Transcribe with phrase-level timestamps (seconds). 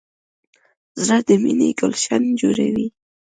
[1.05, 2.87] زړه د مینې ګلشن جوړوي.